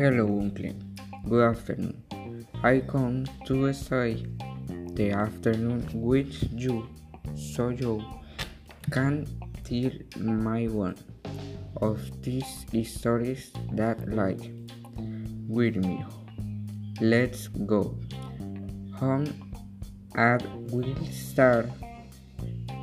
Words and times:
Hello, 0.00 0.26
Uncle. 0.40 0.74
Good 1.28 1.44
afternoon. 1.44 2.02
I 2.64 2.80
come 2.80 3.26
to 3.46 3.72
stay 3.72 4.26
the 4.94 5.12
afternoon 5.12 5.88
with 5.94 6.34
you 6.58 6.88
so 7.36 7.68
you 7.68 8.02
can 8.90 9.28
tell 9.62 9.92
my 10.18 10.66
one 10.66 10.96
of 11.76 12.00
these 12.22 12.66
stories 12.92 13.52
that 13.74 14.08
like 14.08 14.50
with 15.46 15.76
me. 15.76 16.04
Let's 17.00 17.46
go. 17.46 17.96
Home 18.96 19.28
and 20.16 20.42
we'll 20.72 20.96
start 21.12 21.68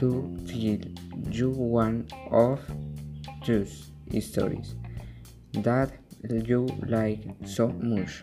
to 0.00 0.36
tell 0.46 0.93
you 1.34 1.50
one 1.50 2.06
of 2.30 2.60
those 3.46 3.90
stories 4.20 4.76
that 5.52 5.90
you 6.28 6.66
like 6.86 7.24
so 7.44 7.68
much. 7.68 8.22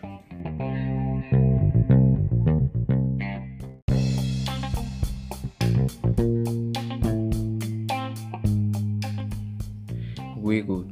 We 10.36 10.62
good. 10.62 10.90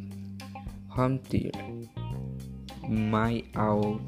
Until 0.97 1.51
my 2.89 3.43
old 3.57 4.03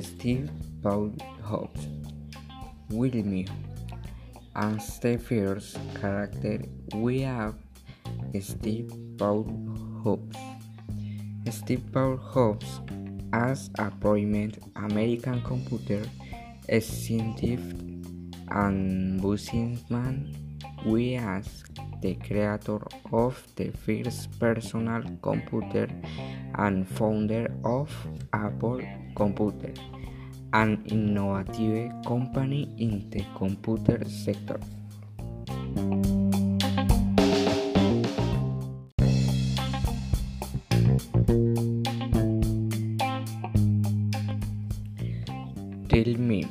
Steve 0.00 0.50
Paul 0.82 1.12
Jobs. 1.46 1.86
Wilmy 2.90 3.46
and 4.56 4.80
the 4.80 5.78
character 6.00 6.64
we 6.94 7.20
have 7.20 7.54
Steve 8.40 8.92
Paul 9.18 9.44
Jobs. 10.04 10.36
Steve 11.50 11.84
Paul 11.92 12.18
Jobs 12.32 12.80
as 13.32 13.70
a 13.78 13.90
prominent 13.90 14.58
American 14.76 15.42
computer 15.42 16.02
scientist 16.80 17.74
and 18.50 19.20
businessman 19.20 20.34
we 20.86 21.16
ask 21.16 21.68
the 22.00 22.14
creator 22.14 22.80
of 23.12 23.42
the 23.56 23.70
first 23.84 24.38
personal 24.38 25.02
computer 25.22 25.88
and 26.54 26.88
founder 26.88 27.52
of 27.64 27.90
Apple 28.32 28.80
Computer, 29.16 29.74
an 30.52 30.82
innovative 30.86 31.90
company 32.06 32.72
in 32.78 33.10
the 33.10 33.24
computer 33.36 34.02
sector. 34.08 34.60
Tell 45.98 46.14
me 46.16 46.46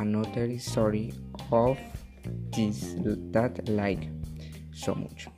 another 0.00 0.58
story 0.58 1.12
of 1.52 1.78
this 2.50 2.96
that 3.30 3.68
like 3.68 4.08
so 4.74 4.92
much. 4.92 5.28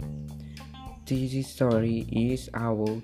This 1.05 1.47
story 1.47 2.07
is 2.11 2.49
about 2.55 3.03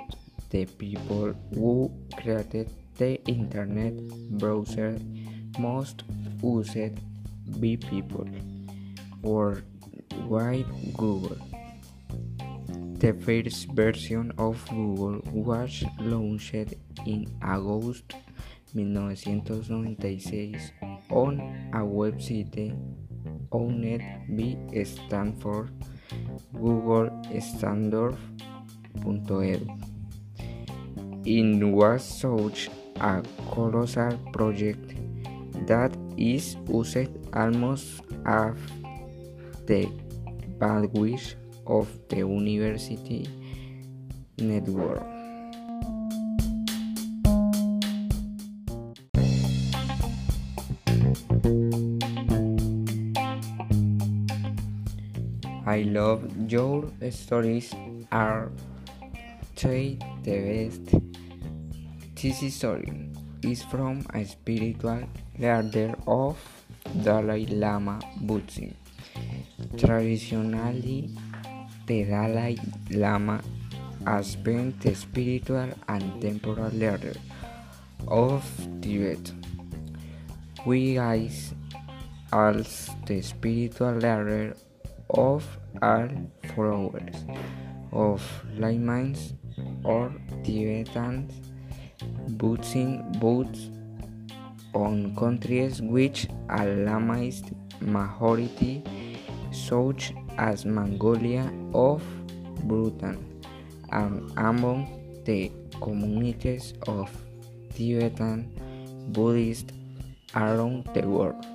the 0.49 0.65
people 0.65 1.35
who 1.53 1.93
created 2.17 2.71
the 2.97 3.23
internet 3.27 3.93
browser 4.41 4.97
most 5.59 6.05
used 6.43 6.97
by 7.61 7.77
people 7.91 8.27
worldwide 9.21 10.65
Google. 10.97 11.37
The 12.97 13.13
first 13.13 13.69
version 13.73 14.33
of 14.39 14.67
Google 14.71 15.21
was 15.35 15.85
launched 16.01 16.73
in 17.05 17.29
August 17.43 18.15
1996 18.75 20.73
on 21.11 21.41
a 21.73 21.79
website 21.79 22.75
owned 23.53 24.03
by 24.29 24.85
Stanford 24.85 25.71
Google. 26.53 27.11
It 31.27 31.65
was 31.65 32.05
such 32.05 32.69
a 33.01 33.23
colossal 33.51 34.19
project 34.33 34.95
that 35.67 35.97
is 36.17 36.57
used 36.69 37.09
almost 37.33 38.03
half 38.27 38.59
the 39.67 39.89
bandwidth 40.59 41.35
of 41.67 41.89
the 42.09 42.17
university 42.19 43.29
network. 44.39 45.14
I 51.45 51.51
love 55.85 56.25
your 56.51 56.89
stories 57.11 57.75
are 58.11 58.51
the 59.61 59.99
best. 60.25 60.89
This 62.17 62.55
story 62.55 63.11
is 63.43 63.63
from 63.65 64.07
a 64.15 64.25
spiritual 64.25 65.05
leader 65.39 65.95
of 66.07 66.41
Dalai 67.03 67.45
Lama 67.53 68.01
Buddhism. 68.23 68.75
Traditionally, 69.77 71.11
the 71.85 72.05
Dalai 72.05 72.57
Lama 72.91 73.43
has 74.07 74.35
been 74.37 74.73
the 74.81 74.95
spiritual 74.95 75.69
and 75.89 76.23
temporal 76.23 76.71
leader 76.71 77.13
of 78.09 78.43
Tibet. 78.81 79.44
We 80.67 80.95
guys 80.95 81.53
as 82.33 82.89
the 83.05 83.21
spiritual 83.21 83.93
leader 83.97 84.57
of 85.11 85.45
all 85.83 86.09
followers 86.57 87.17
of 87.93 88.23
Layman's 88.57 89.35
or 89.85 90.11
Tibetan 90.43 91.29
Buddhism 92.39 93.13
votes 93.21 93.69
on 94.73 95.15
countries 95.17 95.83
which 95.83 96.25
a 96.49 96.65
Lamist 96.65 97.53
majority 97.83 98.83
such 99.53 100.15
as 100.39 100.65
Mongolia 100.65 101.53
of 101.75 102.03
Bhutan 102.67 103.43
and 103.93 104.33
among 104.39 104.89
the 105.27 105.53
communities 105.83 106.73
of 106.89 107.11
Tibetan 107.75 108.49
Buddhists 109.13 109.84
around 110.37 110.89
the 110.95 111.07
world. 111.07 111.47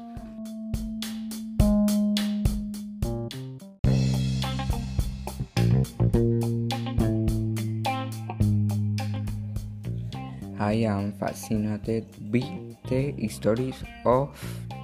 I 10.60 10.74
am 10.86 11.14
fascinated 11.14 12.06
by 12.32 12.44
the 12.90 13.28
stories 13.28 13.82
of 14.06 14.38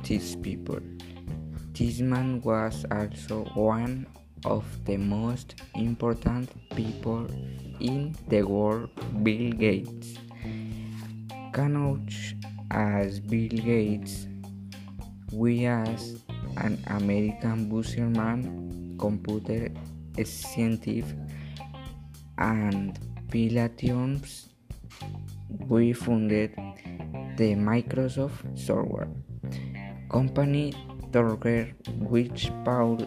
these 0.04 0.36
people. 0.36 0.80
This 1.74 2.00
man 2.00 2.42
was 2.42 2.86
also 2.90 3.44
one 3.54 4.08
of 4.46 4.64
the 4.86 4.98
most 4.98 5.62
important 5.76 6.50
people 6.76 7.28
in 7.80 8.16
the 8.30 8.44
world, 8.44 8.90
Bill 9.24 9.52
Gates. 9.52 10.18
Cannot 11.54 12.10
as 12.72 13.20
Bill 13.20 13.50
Gates, 13.50 14.28
we 15.32 15.66
as 15.66 16.22
an 16.58 16.82
American 16.88 17.70
businessman, 17.70 18.98
computer 19.00 19.72
scientist, 20.24 21.14
and 22.38 23.00
Pilatiums 23.28 24.50
we 25.68 25.94
funded 25.94 26.52
the 27.38 27.56
Microsoft 27.56 28.58
software 28.58 29.10
company 30.10 30.74
Torger 31.12 31.74
which 32.00 32.52
Paul 32.64 32.98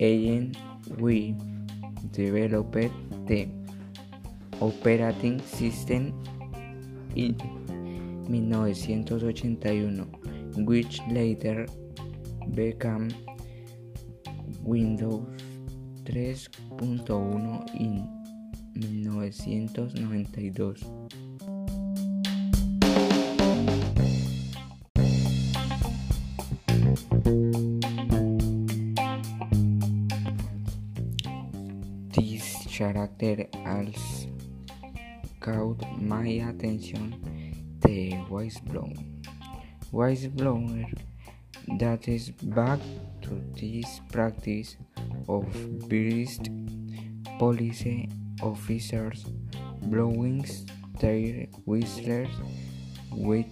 Allen 0.00 0.54
we 0.98 1.34
developed 2.12 2.92
the 3.26 3.48
operating 4.60 5.40
system 5.42 6.12
in 7.14 7.63
1981 8.28 10.64
which 10.64 11.00
later 11.10 11.66
became 12.54 13.10
Windows 14.62 15.26
3.1 16.04 17.80
in 17.80 18.06
1992. 18.74 20.74
This 32.12 32.66
character 32.66 33.46
als 33.66 34.26
caught 35.40 35.82
my 36.00 36.26
attention 36.48 37.14
the 37.84 38.12
whistleblower. 38.30 38.96
Whistleblower 39.92 40.92
that 41.78 42.08
is 42.08 42.30
back 42.30 42.80
to 43.22 43.42
this 43.58 44.00
practice 44.12 44.76
of 45.28 45.44
biased 45.88 46.48
police 47.38 47.84
officers 48.42 49.24
blowing 49.82 50.44
their 51.00 51.46
whistles 51.64 52.28
with 53.10 53.46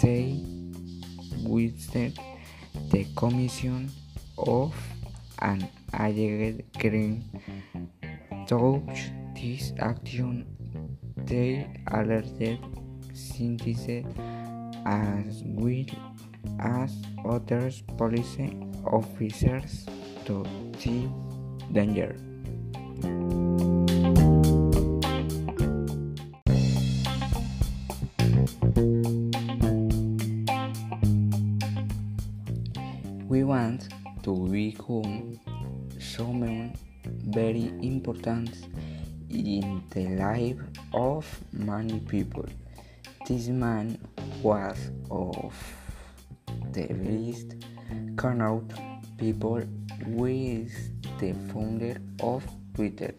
they 0.00 0.40
witnessed 1.42 2.18
the 2.90 3.06
commission 3.16 3.90
of 4.38 4.74
an 5.40 5.68
alleged 5.94 6.62
crime. 6.78 7.24
Touch 8.46 9.10
this 9.34 9.72
action, 9.78 10.46
they 11.16 11.66
alerted 11.90 12.58
citizens 13.14 14.06
as 14.84 15.42
well 15.44 15.84
as 16.60 16.92
other 17.24 17.70
police 17.96 18.36
officers 18.84 19.86
to 20.24 20.44
see 20.78 21.08
danger. 21.72 22.16
We 33.28 33.44
want 33.44 33.88
to 34.24 34.48
become 34.48 35.40
someone 35.98 36.74
very 37.04 37.72
important 37.82 38.66
in 39.30 39.82
the 39.90 40.08
life 40.16 40.60
of 40.92 41.26
many 41.52 42.00
people. 42.00 42.44
This 43.32 43.48
man 43.48 43.96
was 44.42 44.76
of 45.10 45.56
the 46.72 46.84
least 46.92 47.56
carnot 48.14 48.68
people 49.16 49.64
with 50.04 50.74
the 51.18 51.32
founder 51.48 51.96
of 52.20 52.44
Twitter. 52.74 53.14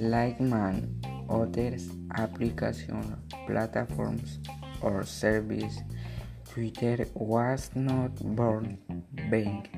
Like 0.00 0.40
man, 0.40 0.90
other 1.30 1.78
application 2.18 3.14
platforms 3.46 4.40
or 4.82 5.04
service, 5.04 5.78
Twitter 6.50 7.06
was 7.14 7.70
not 7.76 8.10
born 8.34 8.78
being 9.30 9.70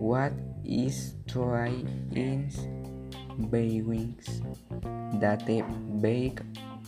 what 0.00 0.32
is 0.64 1.14
try 1.28 1.70
in 2.10 2.50
Beijing's 3.54 4.42
that 5.22 5.46
the 5.46 5.62
bake 6.02 6.40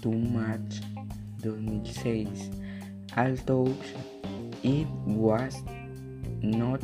too 0.02 0.19
much 0.19 0.82
2006 1.43 2.50
although 3.17 3.75
it 4.62 4.88
was 5.05 5.62
not 6.43 6.82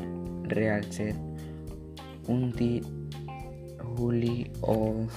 realized 0.57 1.17
until 2.29 2.83
July 3.97 4.47
of 4.63 5.13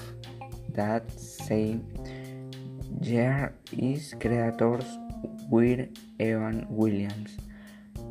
that 0.74 1.10
same 1.18 1.86
year 3.00 3.54
its 3.72 4.14
creators 4.14 4.84
were 5.50 5.86
Evan 6.20 6.66
Williams 6.68 7.36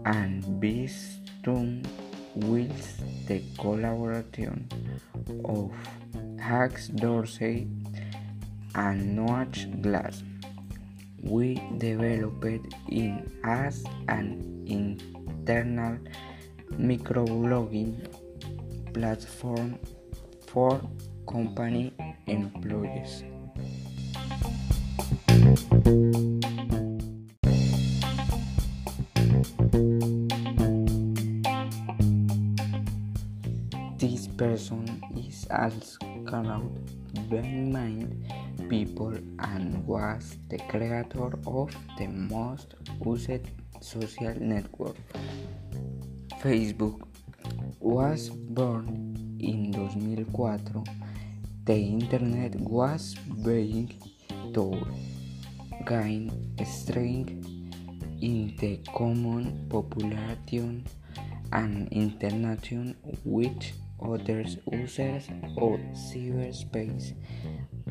and 0.05 0.59
Biz 0.59 1.19
Stone 1.39 1.85
with 2.35 3.27
the 3.27 3.41
collaboration 3.57 4.67
of 5.45 5.71
Hacks 6.39 6.87
Dorsey 6.89 7.67
and 8.75 9.15
Noah 9.15 9.47
Glass. 9.81 10.23
We 11.27 11.61
developed 11.77 12.71
in 12.87 13.27
as 13.43 13.83
an 14.07 14.63
internal 14.65 15.99
microblogging 16.71 18.07
platform 18.93 19.77
for 20.47 20.81
company 21.27 21.93
employees. 22.27 23.23
Person 34.37 35.01
is 35.17 35.47
called 36.29 36.77
Ben 37.29 37.71
Mind 37.73 38.31
People 38.69 39.17
and 39.39 39.83
was 39.87 40.37
the 40.49 40.59
creator 40.69 41.33
of 41.47 41.73
the 41.97 42.05
most 42.07 42.75
used 43.03 43.49
social 43.81 44.35
network. 44.39 44.95
Facebook 46.39 47.01
was 47.79 48.29
born 48.29 48.85
in 49.39 49.73
2004. 49.73 50.59
The 51.65 51.73
internet 51.73 52.55
was 52.61 53.15
beginning 53.41 53.97
to 54.53 54.85
gain 55.87 56.29
strength 56.63 57.43
in 58.21 58.53
the 58.59 58.77
common 58.93 59.65
population 59.67 60.85
and 61.51 61.87
international 61.91 62.93
with 63.25 63.73
other 64.01 64.43
users 64.71 65.27
of 65.57 65.79
cyberspace 65.93 67.13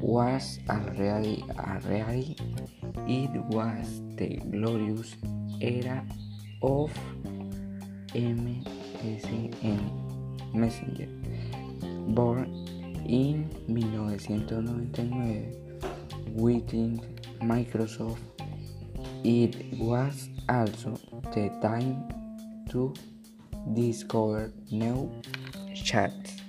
was 0.01 0.59
already 0.69 1.45
already 1.59 2.37
it 3.09 3.31
was 3.47 4.03
the 4.17 4.37
glorious 4.51 5.17
era 5.61 6.05
of 6.63 6.91
MSN 8.15 9.81
Messenger 10.55 11.09
born 12.15 12.47
in 13.07 13.49
1999 13.67 15.55
within 16.35 17.01
Microsoft. 17.41 18.19
It 19.25 19.57
was 19.79 20.29
also 20.49 20.99
the 21.35 21.51
time 21.63 22.09
to 22.71 22.95
discover 23.75 24.53
new 24.71 25.11
chats 25.87 26.43